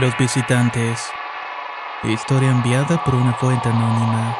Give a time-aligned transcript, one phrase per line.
[0.00, 1.00] Los visitantes.
[2.04, 4.36] Historia enviada por una fuente anónima.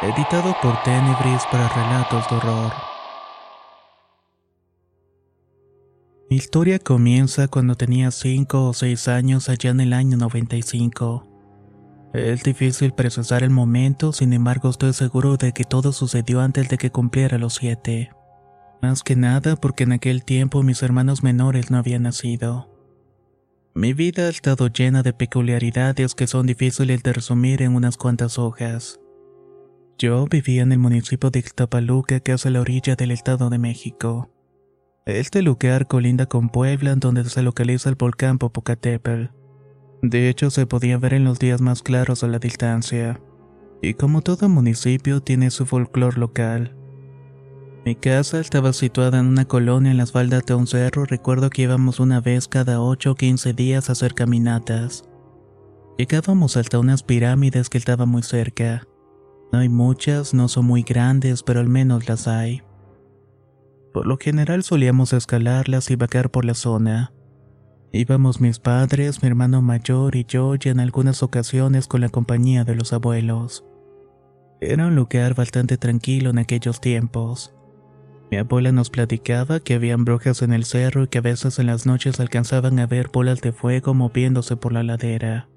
[0.00, 2.72] Editado por Tenebris para relatos de horror.
[6.30, 12.10] Mi historia comienza cuando tenía 5 o 6 años allá en el año 95.
[12.14, 16.78] Es difícil procesar el momento, sin embargo estoy seguro de que todo sucedió antes de
[16.78, 18.10] que cumpliera los 7.
[18.80, 22.77] Más que nada porque en aquel tiempo mis hermanos menores no habían nacido.
[23.78, 28.36] Mi vida ha estado llena de peculiaridades que son difíciles de resumir en unas cuantas
[28.36, 28.98] hojas.
[29.96, 33.58] Yo vivía en el municipio de Ixtapaluca, que es a la orilla del Estado de
[33.58, 34.32] México.
[35.06, 39.26] Este lugar colinda con Puebla, donde se localiza el volcán Popocatépetl.
[40.02, 43.20] De hecho, se podía ver en los días más claros a la distancia.
[43.80, 46.76] Y como todo municipio, tiene su folclore local.
[47.88, 51.06] Mi casa estaba situada en una colonia en las faldas de un cerro.
[51.06, 55.04] Recuerdo que íbamos una vez cada 8 o 15 días a hacer caminatas.
[55.96, 58.86] Llegábamos hasta unas pirámides que estaban muy cerca.
[59.52, 62.60] No hay muchas, no son muy grandes, pero al menos las hay.
[63.94, 67.14] Por lo general solíamos escalarlas y vagar por la zona.
[67.90, 72.64] Íbamos mis padres, mi hermano mayor y yo, y en algunas ocasiones con la compañía
[72.64, 73.64] de los abuelos.
[74.60, 77.54] Era un lugar bastante tranquilo en aquellos tiempos.
[78.30, 81.66] Mi abuela nos platicaba que habían brujas en el cerro y que a veces en
[81.66, 85.48] las noches alcanzaban a ver bolas de fuego moviéndose por la ladera.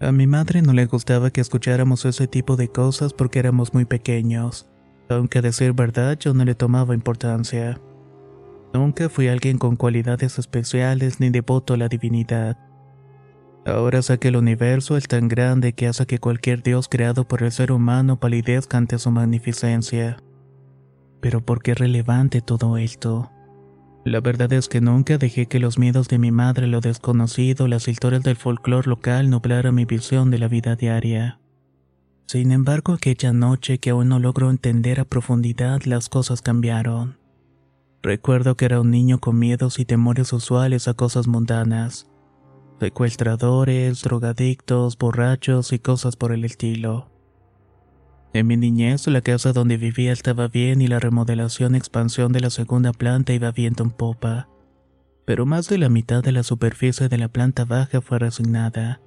[0.00, 3.84] A mi madre no le gustaba que escucháramos ese tipo de cosas porque éramos muy
[3.84, 4.68] pequeños,
[5.10, 7.78] aunque a decir verdad yo no le tomaba importancia.
[8.72, 12.56] Nunca fui alguien con cualidades especiales ni devoto a la divinidad.
[13.66, 17.42] Ahora sé que el universo es tan grande que hace que cualquier dios creado por
[17.42, 20.16] el ser humano palidezca ante su magnificencia.
[21.24, 23.30] Pero ¿por qué es relevante todo esto?
[24.04, 27.88] La verdad es que nunca dejé que los miedos de mi madre, lo desconocido, las
[27.88, 31.40] historias del folclore local nublaran mi visión de la vida diaria.
[32.26, 37.16] Sin embargo, aquella noche que aún no logro entender a profundidad, las cosas cambiaron.
[38.02, 42.06] Recuerdo que era un niño con miedos y temores usuales a cosas mundanas.
[42.80, 47.13] Secuestradores, drogadictos, borrachos y cosas por el estilo.
[48.34, 52.40] En mi niñez, la casa donde vivía estaba bien y la remodelación y expansión de
[52.40, 54.48] la segunda planta iba viento en popa.
[55.24, 59.00] Pero más de la mitad de la superficie de la planta baja fue resignada.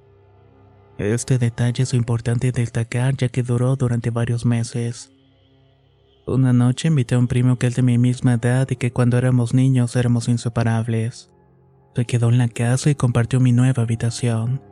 [0.96, 5.12] Este detalle es importante destacar ya que duró durante varios meses.
[6.26, 9.18] Una noche invité a un primo que es de mi misma edad y que cuando
[9.18, 11.30] éramos niños éramos inseparables.
[11.94, 14.62] Se quedó en la casa y compartió mi nueva habitación.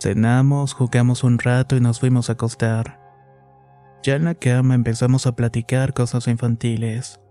[0.00, 3.03] Cenamos, jugamos un rato y nos fuimos a acostar.
[4.04, 7.22] Ya en la cama empezamos a platicar cosas infantiles,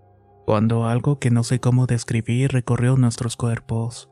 [0.44, 4.10] cuando algo que no sé cómo describir recorrió nuestros cuerpos.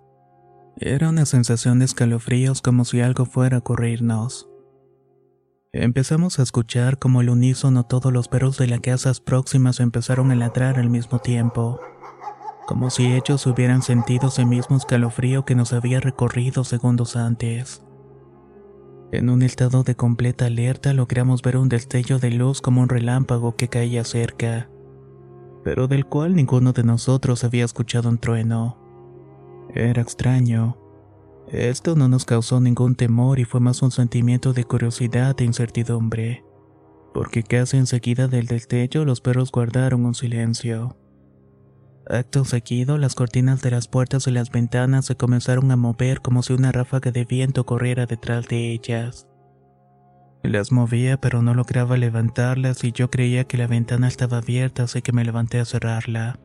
[0.77, 4.49] Era una sensación de escalofríos como si algo fuera a ocurrirnos.
[5.73, 10.37] Empezamos a escuchar como el unísono todos los perros de las casas próximas empezaron a
[10.37, 11.81] ladrar al mismo tiempo,
[12.69, 17.83] como si ellos hubieran sentido ese mismo escalofrío que nos había recorrido segundos antes.
[19.13, 23.57] En un estado de completa alerta logramos ver un destello de luz como un relámpago
[23.57, 24.71] que caía cerca,
[25.63, 28.79] pero del cual ninguno de nosotros había escuchado un trueno.
[29.75, 30.79] Era extraño.
[31.49, 36.43] Esto no nos causó ningún temor y fue más un sentimiento de curiosidad e incertidumbre,
[37.13, 40.97] porque casi enseguida del destello los perros guardaron un silencio.
[42.13, 46.43] Acto seguido, las cortinas de las puertas y las ventanas se comenzaron a mover como
[46.43, 49.27] si una ráfaga de viento corriera detrás de ellas.
[50.43, 55.01] Las movía pero no lograba levantarlas y yo creía que la ventana estaba abierta así
[55.01, 56.39] que me levanté a cerrarla.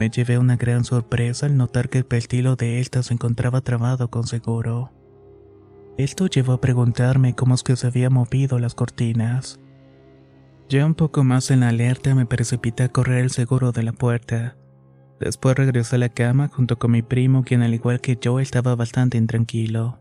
[0.00, 4.10] Me llevé una gran sorpresa al notar que el pestilo de esta se encontraba trabado
[4.10, 4.90] con seguro.
[5.98, 9.60] Esto llevó a preguntarme cómo es que se había movido las cortinas.
[10.72, 13.92] Ya un poco más en la alerta me precipité a correr el seguro de la
[13.92, 14.56] puerta.
[15.20, 18.74] Después regresé a la cama junto con mi primo, quien al igual que yo estaba
[18.74, 20.00] bastante intranquilo.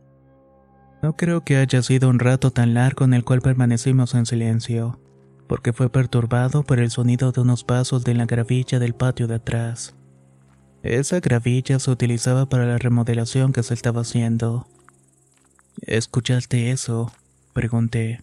[1.04, 4.98] No creo que haya sido un rato tan largo en el cual permanecimos en silencio,
[5.46, 9.36] porque fue perturbado por el sonido de unos pasos de la gravilla del patio de
[9.36, 9.98] atrás.
[10.84, 14.70] Esa gravilla se utilizaba para la remodelación que se estaba haciendo.
[15.82, 17.12] ¿Escuchaste eso?
[17.52, 18.22] pregunté.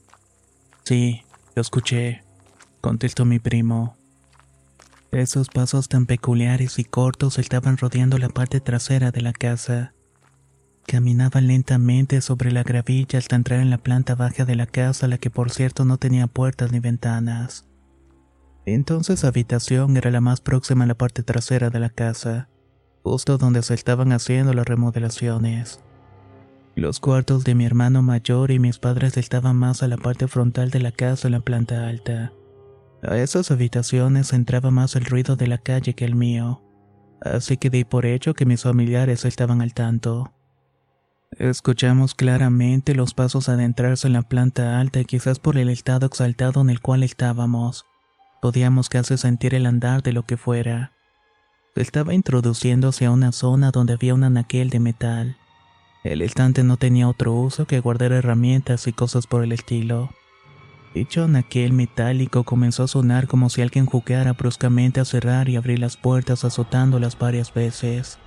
[0.84, 1.20] Sí,
[1.54, 2.22] lo escuché,
[2.80, 3.96] contestó mi primo.
[5.10, 9.94] Esos pasos tan peculiares y cortos estaban rodeando la parte trasera de la casa.
[10.86, 15.18] Caminaban lentamente sobre la gravilla hasta entrar en la planta baja de la casa, la
[15.18, 17.66] que por cierto no tenía puertas ni ventanas.
[18.66, 22.48] Entonces la habitación era la más próxima a la parte trasera de la casa,
[23.02, 25.80] justo donde se estaban haciendo las remodelaciones.
[26.74, 30.70] Los cuartos de mi hermano mayor y mis padres estaban más a la parte frontal
[30.70, 32.32] de la casa en la planta alta.
[33.02, 36.62] A esas habitaciones entraba más el ruido de la calle que el mío,
[37.20, 40.32] así que di por hecho que mis familiares estaban al tanto.
[41.30, 46.60] Escuchamos claramente los pasos adentrarse en la planta alta y quizás por el estado exaltado
[46.60, 47.84] en el cual estábamos,
[48.42, 50.92] podíamos casi sentir el andar de lo que fuera.
[51.76, 55.36] Estaba introduciéndose a una zona donde había un anaquel de metal.
[56.02, 60.10] El estante no tenía otro uso que guardar herramientas y cosas por el estilo.
[60.94, 65.78] Dicho anaquel metálico comenzó a sonar como si alguien jugara bruscamente a cerrar y abrir
[65.78, 68.18] las puertas azotándolas varias veces.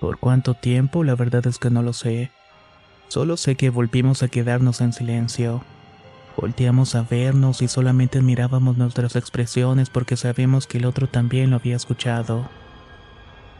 [0.00, 1.02] ¿Por cuánto tiempo?
[1.02, 2.30] La verdad es que no lo sé.
[3.08, 5.62] Solo sé que volvimos a quedarnos en silencio.
[6.36, 11.56] Volteamos a vernos y solamente mirábamos nuestras expresiones porque sabíamos que el otro también lo
[11.56, 12.48] había escuchado.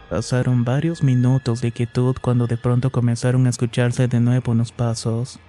[0.09, 5.41] Pasaron varios minutos de quietud cuando de pronto comenzaron a escucharse de nuevo unos pasos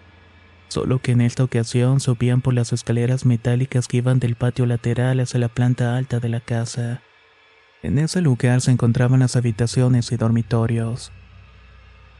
[0.74, 5.20] solo que en esta ocasión subían por las escaleras metálicas que iban del patio lateral
[5.20, 7.04] hacia la planta alta de la casa.
[7.84, 11.12] En ese lugar se encontraban las habitaciones y dormitorios.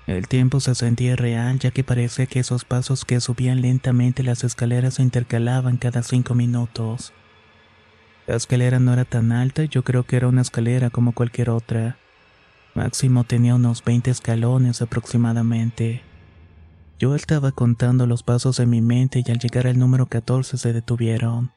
[0.06, 4.44] El tiempo se sentía real ya que parecía que esos pasos que subían lentamente las
[4.44, 7.12] escaleras se intercalaban cada cinco minutos.
[8.28, 11.98] La escalera no era tan alta yo creo que era una escalera como cualquier otra.
[12.76, 16.13] Máximo tenía unos 20 escalones aproximadamente.
[17.04, 20.72] Yo estaba contando los pasos en mi mente y al llegar al número 14 se
[20.72, 21.52] detuvieron.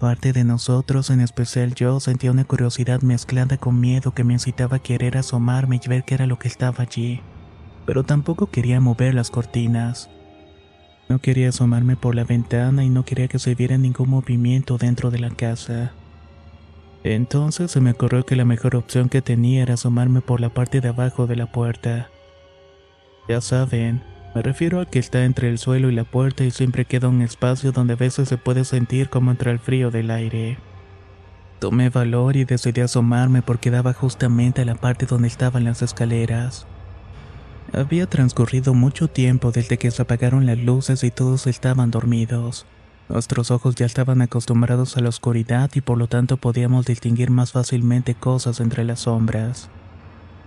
[0.00, 4.78] Parte de nosotros, en especial yo, sentía una curiosidad mezclada con miedo que me incitaba
[4.78, 7.20] a querer asomarme y ver qué era lo que estaba allí.
[7.86, 10.10] Pero tampoco quería mover las cortinas.
[11.08, 15.12] No quería asomarme por la ventana y no quería que se viera ningún movimiento dentro
[15.12, 15.92] de la casa.
[17.04, 20.80] Entonces se me ocurrió que la mejor opción que tenía era asomarme por la parte
[20.80, 22.08] de abajo de la puerta.
[23.28, 24.02] Ya saben,
[24.34, 27.22] me refiero a que está entre el suelo y la puerta y siempre queda un
[27.22, 30.58] espacio donde a veces se puede sentir como entra el frío del aire.
[31.58, 36.66] Tomé valor y decidí asomarme porque daba justamente a la parte donde estaban las escaleras.
[37.72, 42.66] Había transcurrido mucho tiempo desde que se apagaron las luces y todos estaban dormidos.
[43.08, 47.52] Nuestros ojos ya estaban acostumbrados a la oscuridad y por lo tanto podíamos distinguir más
[47.52, 49.68] fácilmente cosas entre las sombras.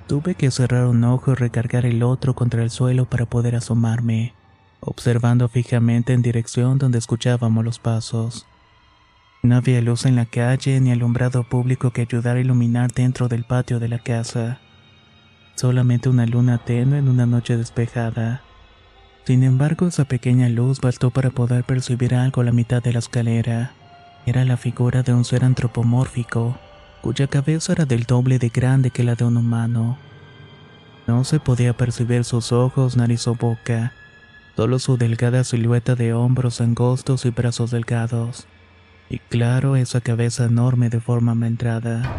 [0.07, 4.34] Tuve que cerrar un ojo y recargar el otro contra el suelo para poder asomarme,
[4.80, 8.46] observando fijamente en dirección donde escuchábamos los pasos.
[9.42, 13.46] No había luz en la calle ni alumbrado público que ayudara a iluminar dentro del
[13.46, 14.60] patio de la casa.
[15.56, 18.44] Solamente una luna tenue en una noche despejada.
[19.25, 23.00] Sin embargo, esa pequeña luz bastó para poder percibir algo a la mitad de la
[23.00, 23.72] escalera.
[24.27, 26.60] Era la figura de un ser antropomórfico,
[27.06, 29.96] cuya cabeza era del doble de grande que la de un humano.
[31.06, 33.94] No se podía percibir sus ojos, nariz o boca,
[34.56, 38.48] solo su delgada silueta de hombros angostos y brazos delgados.
[39.08, 42.12] Y claro, esa cabeza enorme de forma meldrada.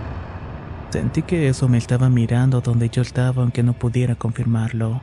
[0.90, 5.02] Sentí que eso me estaba mirando donde yo estaba aunque no pudiera confirmarlo.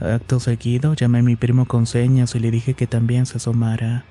[0.00, 4.06] Acto seguido llamé a mi primo con señas y le dije que también se asomara.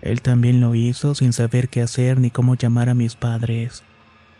[0.00, 3.84] Él también lo hizo sin saber qué hacer ni cómo llamar a mis padres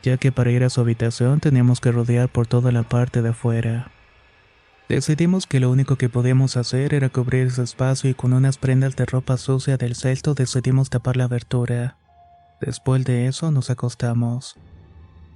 [0.02, 3.30] ya que para ir a su habitación teníamos que rodear por toda la parte de
[3.30, 3.90] afuera.
[4.88, 8.96] Decidimos que lo único que podíamos hacer era cubrir ese espacio y con unas prendas
[8.96, 11.96] de ropa sucia del celto decidimos tapar la abertura.
[12.60, 14.56] Después de eso nos acostamos.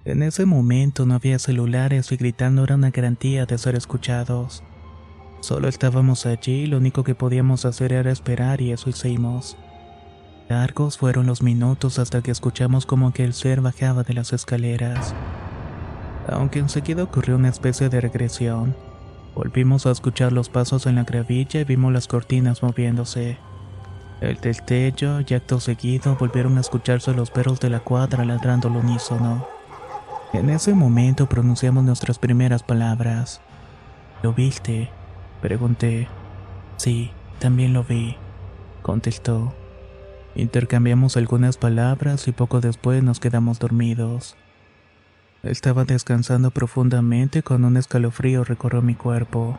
[0.05, 4.63] En ese momento no había celulares y gritar no era una garantía de ser escuchados.
[5.41, 9.57] Solo estábamos allí y lo único que podíamos hacer era esperar y eso hicimos.
[10.49, 15.13] Largos fueron los minutos hasta que escuchamos como que el ser bajaba de las escaleras.
[16.29, 18.77] Aunque enseguida ocurrió una especie de regresión,
[19.35, 23.39] volvimos a escuchar los pasos en la gravilla y vimos las cortinas moviéndose.
[24.21, 28.77] El destello y acto seguido volvieron a escucharse los perros de la cuadra ladrando al
[28.77, 29.49] unísono.
[30.33, 33.41] En ese momento pronunciamos nuestras primeras palabras.
[34.23, 34.91] ¿Lo viste?
[35.43, 36.07] Pregunté.
[36.77, 37.11] Sí,
[37.41, 38.17] también lo vi,
[38.83, 39.53] contestó.
[40.37, 44.37] Intercambiamos algunas palabras y poco después nos quedamos dormidos.
[45.43, 49.59] Estaba descansando profundamente cuando un escalofrío recorrió mi cuerpo.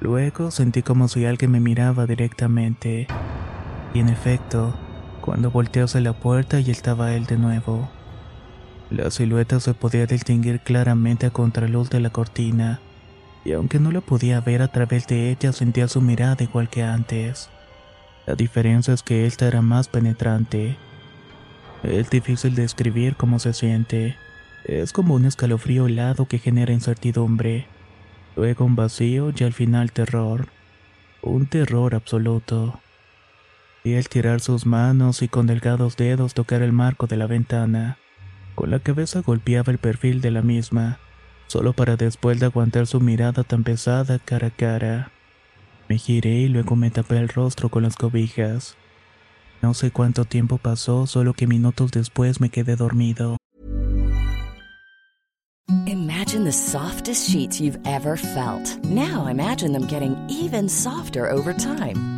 [0.00, 3.06] Luego sentí como si alguien me miraba directamente.
[3.94, 4.78] Y en efecto,
[5.22, 7.88] cuando volteé hacia la puerta y estaba él de nuevo.
[8.90, 12.80] La silueta se podía distinguir claramente a contraluz de la cortina,
[13.44, 16.82] y aunque no la podía ver a través de ella, sentía su mirada igual que
[16.82, 17.50] antes.
[18.28, 20.76] La diferencia es que esta era más penetrante.
[21.82, 24.18] Es difícil describir cómo se siente.
[24.66, 27.66] Es como un escalofrío helado que genera incertidumbre,
[28.36, 30.48] luego un vacío y al final terror.
[31.22, 32.78] Un terror absoluto.
[33.82, 37.96] Y al tirar sus manos y con delgados dedos tocar el marco de la ventana,
[38.54, 40.98] con la cabeza golpeaba el perfil de la misma,
[41.46, 45.12] solo para después de aguantar su mirada tan pesada cara a cara.
[45.88, 48.76] Me giré y luego me tapé el rostro con las cobijas.
[49.62, 53.36] No sé cuánto tiempo pasó, solo que minutos después me quedé dormido.
[55.86, 58.78] Imagine the softest sheets you've ever felt.
[58.84, 62.17] Now imagine them getting even softer over time.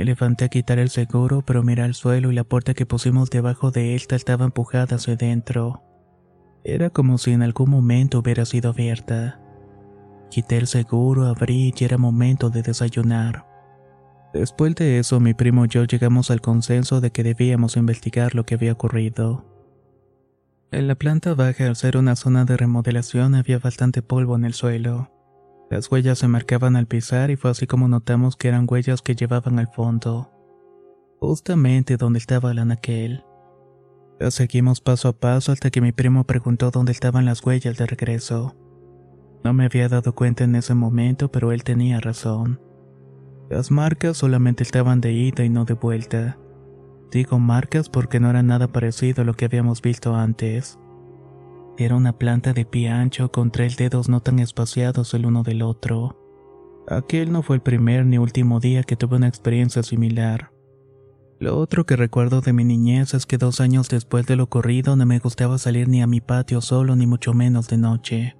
[0.00, 3.28] Me levanté a quitar el seguro, pero miré al suelo y la puerta que pusimos
[3.28, 5.82] debajo de esta estaba empujada hacia dentro.
[6.64, 9.42] Era como si en algún momento hubiera sido abierta.
[10.30, 13.44] Quité el seguro, abrí y era momento de desayunar.
[14.32, 18.46] Después de eso, mi primo y yo llegamos al consenso de que debíamos investigar lo
[18.46, 19.44] que había ocurrido.
[20.70, 24.54] En la planta baja, al ser una zona de remodelación, había bastante polvo en el
[24.54, 25.10] suelo.
[25.70, 29.14] Las huellas se marcaban al pisar y fue así como notamos que eran huellas que
[29.14, 30.28] llevaban al fondo,
[31.20, 33.24] justamente donde estaba el anaquel.
[34.18, 37.86] Las seguimos paso a paso hasta que mi primo preguntó dónde estaban las huellas de
[37.86, 38.56] regreso.
[39.44, 42.60] No me había dado cuenta en ese momento, pero él tenía razón.
[43.48, 46.36] Las marcas solamente estaban de ida y no de vuelta.
[47.12, 50.80] Digo marcas porque no era nada parecido a lo que habíamos visto antes.
[51.78, 55.62] Era una planta de pie ancho con tres dedos no tan espaciados el uno del
[55.62, 56.16] otro.
[56.88, 60.52] Aquel no fue el primer ni último día que tuve una experiencia similar.
[61.38, 64.94] Lo otro que recuerdo de mi niñez es que dos años después de lo ocurrido
[64.94, 68.36] no me gustaba salir ni a mi patio solo ni mucho menos de noche.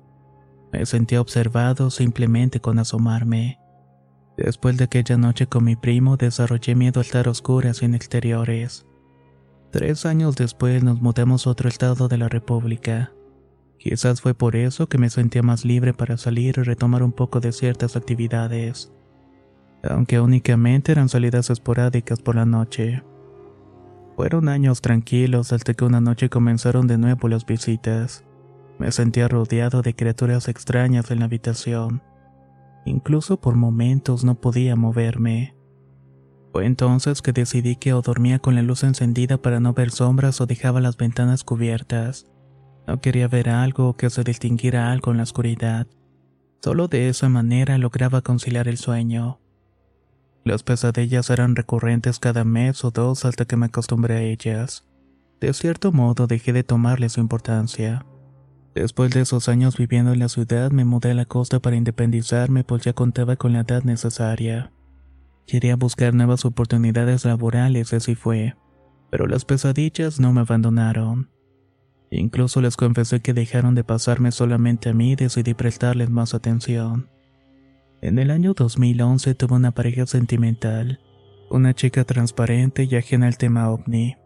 [0.70, 3.58] Me sentía observado simplemente con asomarme.
[4.36, 8.86] Después de aquella noche con mi primo desarrollé miedo a estar oscuras en exteriores.
[9.70, 13.12] Tres años después nos mudamos a otro estado de la República.
[13.80, 17.40] Quizás fue por eso que me sentía más libre para salir y retomar un poco
[17.40, 18.92] de ciertas actividades,
[19.82, 23.02] aunque únicamente eran salidas esporádicas por la noche.
[24.16, 28.26] Fueron años tranquilos hasta que una noche comenzaron de nuevo las visitas.
[28.78, 32.02] Me sentía rodeado de criaturas extrañas en la habitación.
[32.84, 35.56] Incluso por momentos no podía moverme.
[36.52, 40.42] Fue entonces que decidí que o dormía con la luz encendida para no ver sombras
[40.42, 42.26] o dejaba las ventanas cubiertas.
[42.86, 45.86] No quería ver algo que se distinguiera algo en la oscuridad.
[46.62, 49.40] Solo de esa manera lograba conciliar el sueño.
[50.44, 54.86] Las pesadillas eran recurrentes cada mes o dos hasta que me acostumbré a ellas.
[55.40, 58.04] De cierto modo dejé de tomarle su importancia.
[58.74, 62.64] Después de esos años viviendo en la ciudad me mudé a la costa para independizarme
[62.64, 64.72] pues ya contaba con la edad necesaria.
[65.46, 68.54] Quería buscar nuevas oportunidades laborales así fue.
[69.10, 71.28] Pero las pesadillas no me abandonaron.
[72.10, 77.08] Incluso les confesé que dejaron de pasarme solamente a mí y decidí prestarles más atención.
[78.02, 81.00] En el año 2011 tuve una pareja sentimental,
[81.50, 84.16] una chica transparente y ajena al tema ovni.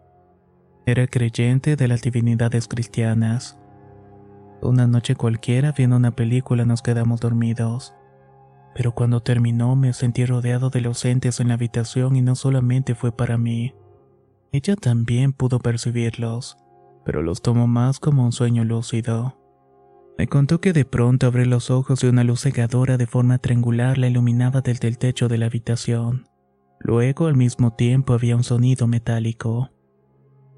[0.87, 3.59] Era creyente de las divinidades cristianas.
[4.63, 7.95] Una noche cualquiera, viendo una película, nos quedamos dormidos.
[8.75, 12.95] Pero cuando terminó me sentí rodeado de los entes en la habitación y no solamente
[12.95, 13.75] fue para mí.
[14.53, 16.57] Ella también pudo percibirlos,
[17.05, 19.39] pero los tomó más como un sueño lúcido.
[20.17, 23.99] Me contó que de pronto abrió los ojos y una luz cegadora de forma triangular
[23.99, 26.29] la iluminaba desde el techo de la habitación.
[26.79, 29.71] Luego, al mismo tiempo, había un sonido metálico.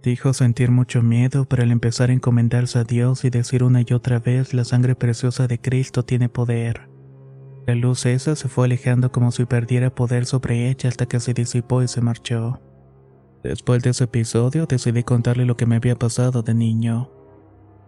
[0.02, 3.92] Dijo sentir mucho miedo, pero al empezar a encomendarse a Dios y decir una y
[3.92, 6.88] otra vez, la sangre preciosa de Cristo tiene poder.
[7.66, 11.34] La luz esa se fue alejando como si perdiera poder sobre ella hasta que se
[11.34, 12.60] disipó y se marchó.
[13.42, 17.10] Después de ese episodio decidí contarle lo que me había pasado de niño.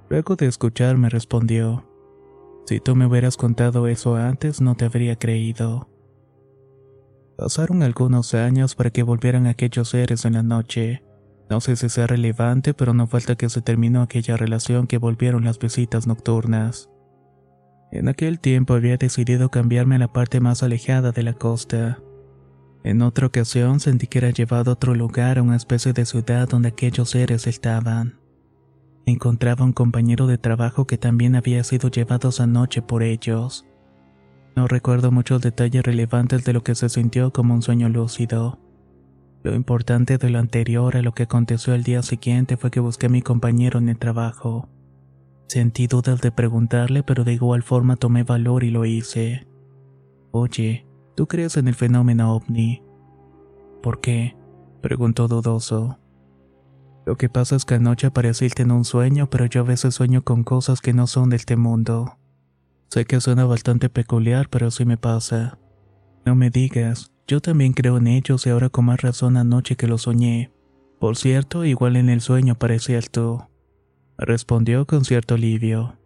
[0.09, 1.85] Luego de escucharme respondió,
[2.67, 5.89] si tú me hubieras contado eso antes no te habría creído.
[7.39, 11.03] Pasaron algunos años para que volvieran aquellos seres en la noche.
[11.49, 15.45] No sé si sea relevante, pero no falta que se terminó aquella relación que volvieron
[15.45, 16.91] las visitas nocturnas.
[17.91, 22.01] En aquel tiempo había decidido cambiarme a la parte más alejada de la costa.
[22.85, 26.49] En otra ocasión sentí que era llevado a otro lugar, a una especie de ciudad
[26.49, 28.19] donde aquellos seres estaban.
[29.05, 33.67] Encontraba un compañero de trabajo que también había sido llevado esa noche por ellos.
[34.55, 38.59] No recuerdo muchos detalles relevantes de lo que se sintió como un sueño lúcido.
[39.43, 43.07] Lo importante de lo anterior a lo que aconteció el día siguiente fue que busqué
[43.07, 44.69] a mi compañero en el trabajo.
[45.47, 49.47] Sentí dudas de preguntarle, pero de igual forma tomé valor y lo hice.
[50.33, 50.88] Oye,
[51.19, 52.81] ¿tú crees en el fenómeno ovni?
[53.83, 54.37] ¿Por qué?
[54.81, 55.99] preguntó dudoso.
[57.07, 60.23] Lo que pasa es que anoche apareciste en un sueño, pero yo a veces sueño
[60.23, 62.19] con cosas que no son de este mundo.
[62.89, 65.59] Sé que suena bastante peculiar, pero así me pasa.
[66.25, 69.89] No me digas, yo también creo en ellos y ahora con más razón anoche que
[69.89, 70.53] lo soñé.
[71.01, 73.43] Por cierto, igual en el sueño parecías tú.
[74.19, 75.99] Respondió con cierto alivio.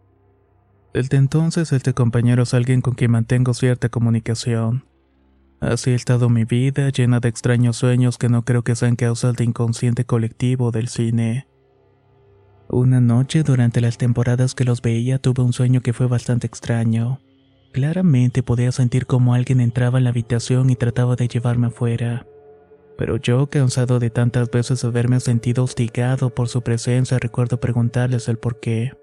[0.94, 4.86] Desde entonces este compañero es alguien con quien mantengo cierta comunicación.
[5.62, 9.36] Así ha estado mi vida, llena de extraños sueños que no creo que sean causas
[9.36, 11.46] de inconsciente colectivo del cine.
[12.68, 17.20] Una noche durante las temporadas que los veía tuve un sueño que fue bastante extraño.
[17.72, 22.26] Claramente podía sentir como alguien entraba en la habitación y trataba de llevarme afuera.
[22.98, 28.36] Pero yo, cansado de tantas veces haberme sentido hostigado por su presencia, recuerdo preguntarles el
[28.36, 28.94] por qué.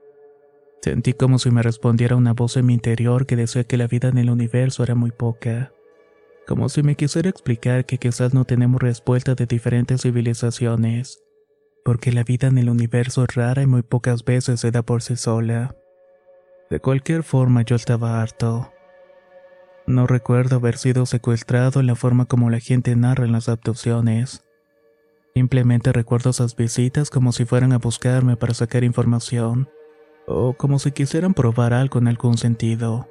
[0.82, 4.10] Sentí como si me respondiera una voz en mi interior que decía que la vida
[4.10, 5.72] en el universo era muy poca.
[6.50, 11.22] Como si me quisiera explicar que quizás no tenemos respuesta de diferentes civilizaciones,
[11.86, 15.04] porque la vida en el universo es rara y muy pocas veces se da por
[15.04, 15.76] sí sola.
[16.72, 18.74] De cualquier forma yo estaba harto.
[19.86, 24.44] No recuerdo haber sido secuestrado en la forma como la gente narra en las abducciones.
[25.36, 29.70] Simplemente recuerdo esas visitas como si fueran a buscarme para sacar información,
[30.26, 33.08] o como si quisieran probar algo en algún sentido.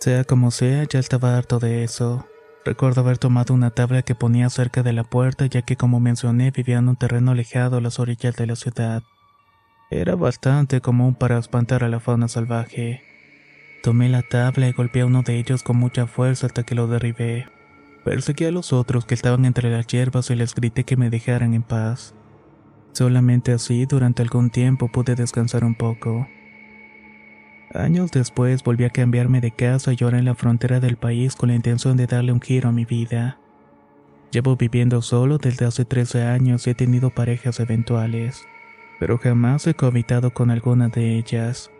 [0.00, 2.24] Sea como sea, ya estaba harto de eso.
[2.64, 6.50] Recuerdo haber tomado una tabla que ponía cerca de la puerta ya que como mencioné
[6.50, 9.02] vivía en un terreno alejado a las orillas de la ciudad.
[9.90, 13.02] Era bastante común para espantar a la fauna salvaje.
[13.82, 16.86] Tomé la tabla y golpeé a uno de ellos con mucha fuerza hasta que lo
[16.86, 17.46] derribé.
[18.04, 21.54] Perseguí a los otros que estaban entre las hierbas y les grité que me dejaran
[21.54, 22.14] en paz.
[22.92, 26.26] Solamente así, durante algún tiempo pude descansar un poco.
[27.74, 31.50] Años después volví a cambiarme de casa y ahora en la frontera del país con
[31.50, 33.38] la intención de darle un giro a mi vida.
[34.30, 38.46] Llevo viviendo solo desde hace 13 años y he tenido parejas eventuales
[38.98, 41.70] pero jamás he cohabitado con alguna de ellas.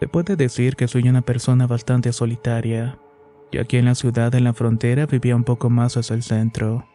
[0.00, 2.98] Se puede decir que soy una persona bastante solitaria,
[3.50, 6.86] ya que en la ciudad en la frontera vivía un poco más hacia el centro.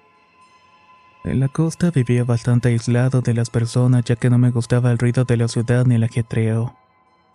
[1.23, 4.97] En la costa vivía bastante aislado de las personas ya que no me gustaba el
[4.97, 6.75] ruido de la ciudad ni el ajetreo.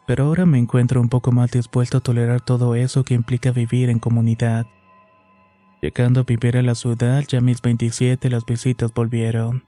[0.07, 3.91] Pero ahora me encuentro un poco más dispuesto a tolerar todo eso que implica vivir
[3.91, 4.67] en comunidad.
[5.83, 9.65] Llegando a vivir a la ciudad, ya mis 27 las visitas volvieron.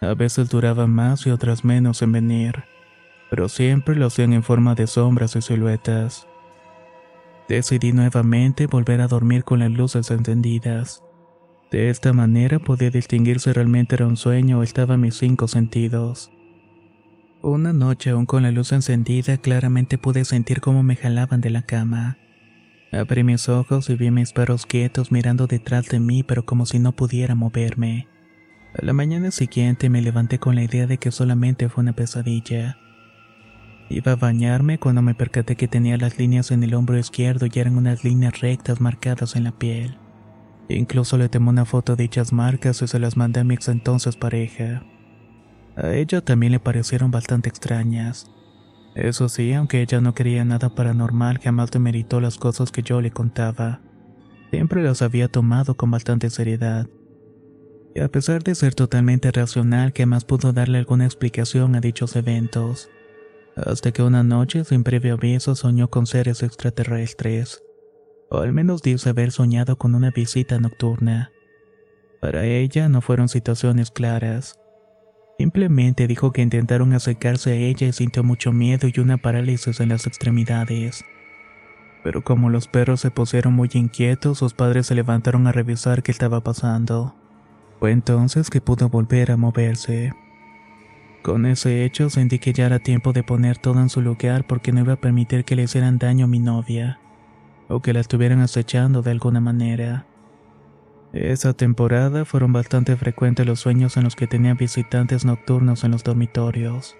[0.00, 2.64] A veces duraban más y otras menos en venir,
[3.30, 6.26] pero siempre lo hacían en forma de sombras y siluetas.
[7.48, 11.02] Decidí nuevamente volver a dormir con las luces encendidas.
[11.70, 16.30] De esta manera podía distinguir si realmente era un sueño o estaba mis cinco sentidos.
[17.44, 21.62] Una noche aún con la luz encendida claramente pude sentir cómo me jalaban de la
[21.62, 22.16] cama.
[22.92, 26.78] Abrí mis ojos y vi mis perros quietos mirando detrás de mí pero como si
[26.78, 28.06] no pudiera moverme.
[28.80, 32.78] A la mañana siguiente me levanté con la idea de que solamente fue una pesadilla.
[33.90, 37.58] Iba a bañarme cuando me percaté que tenía las líneas en el hombro izquierdo y
[37.58, 39.96] eran unas líneas rectas marcadas en la piel.
[40.68, 43.66] Incluso le tomé una foto de dichas marcas y se las mandé a mi ex
[43.66, 44.84] entonces pareja.
[45.76, 48.30] A ella también le parecieron bastante extrañas.
[48.94, 53.10] Eso sí, aunque ella no quería nada paranormal, jamás demeritó las cosas que yo le
[53.10, 53.80] contaba.
[54.50, 56.86] Siempre las había tomado con bastante seriedad.
[57.94, 62.90] Y a pesar de ser totalmente racional, jamás pudo darle alguna explicación a dichos eventos.
[63.56, 67.62] Hasta que una noche, sin previo aviso, soñó con seres extraterrestres.
[68.30, 71.32] O al menos dice haber soñado con una visita nocturna.
[72.20, 74.58] Para ella no fueron situaciones claras.
[75.42, 79.88] Simplemente dijo que intentaron acercarse a ella y sintió mucho miedo y una parálisis en
[79.88, 81.04] las extremidades.
[82.04, 86.12] Pero como los perros se pusieron muy inquietos, sus padres se levantaron a revisar qué
[86.12, 87.16] estaba pasando.
[87.80, 90.12] Fue entonces que pudo volver a moverse.
[91.22, 94.70] Con ese hecho sentí que ya era tiempo de poner todo en su lugar porque
[94.70, 97.00] no iba a permitir que le hicieran daño a mi novia,
[97.66, 100.06] o que la estuvieran acechando de alguna manera.
[101.12, 106.04] Esa temporada fueron bastante frecuentes los sueños en los que tenía visitantes nocturnos en los
[106.04, 106.96] dormitorios.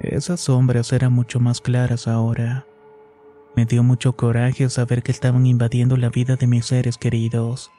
[0.00, 2.66] Esas sombras eran mucho más claras ahora.
[3.56, 7.70] Me dio mucho coraje saber que estaban invadiendo la vida de mis seres queridos.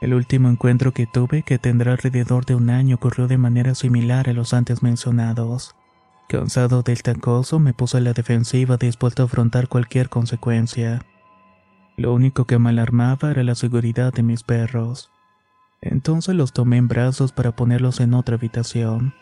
[0.00, 4.28] El último encuentro que tuve, que tendrá alrededor de un año, ocurrió de manera similar
[4.30, 5.74] a los antes mencionados.
[6.28, 11.02] Cansado del tacoso, me puse a la defensiva dispuesto a afrontar cualquier consecuencia.
[11.96, 15.10] Lo único que me alarmaba era la seguridad de mis perros.
[15.80, 19.14] Entonces los tomé en brazos para ponerlos en otra habitación.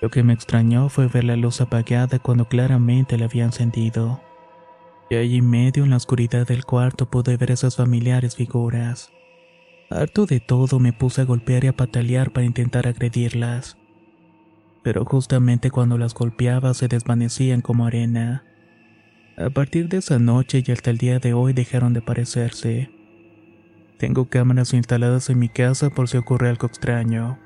[0.00, 4.20] Lo que me extrañó fue ver la luz apagada cuando claramente la había encendido.
[5.10, 9.12] Y allí en medio en la oscuridad del cuarto pude ver esas familiares figuras.
[9.90, 13.76] Harto de todo me puse a golpear y a patalear para intentar agredirlas.
[14.82, 18.44] Pero justamente cuando las golpeaba se desvanecían como arena.
[19.44, 22.90] A partir de esa noche y hasta el día de hoy dejaron de parecerse.
[23.98, 27.40] Tengo cámaras instaladas en mi casa por si ocurre algo extraño.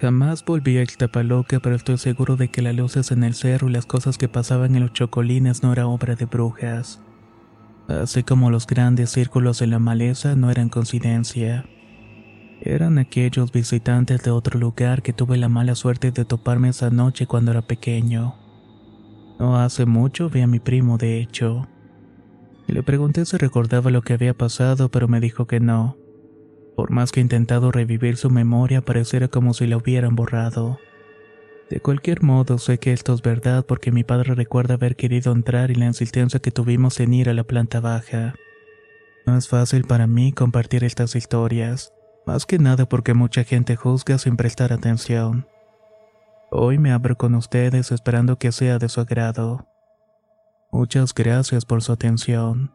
[0.00, 3.72] Jamás volví a Ixtapaloca, pero estoy seguro de que las luces en el cerro y
[3.72, 7.00] las cosas que pasaban en los chocolines no era obra de brujas.
[7.88, 11.64] Así como los grandes círculos en la maleza no eran coincidencia.
[12.60, 17.26] Eran aquellos visitantes de otro lugar que tuve la mala suerte de toparme esa noche
[17.26, 18.41] cuando era pequeño.
[19.42, 21.66] No hace mucho vi a mi primo, de hecho.
[22.68, 25.96] Le pregunté si recordaba lo que había pasado, pero me dijo que no.
[26.76, 30.78] Por más que he intentado revivir su memoria, pareciera como si la hubieran borrado.
[31.70, 35.72] De cualquier modo, sé que esto es verdad porque mi padre recuerda haber querido entrar
[35.72, 38.36] y la insistencia que tuvimos en ir a la planta baja.
[39.26, 41.92] No es fácil para mí compartir estas historias,
[42.26, 45.48] más que nada porque mucha gente juzga sin prestar atención.
[46.54, 49.66] Hoy me abro con ustedes esperando que sea de su agrado.
[50.70, 52.74] Muchas gracias por su atención.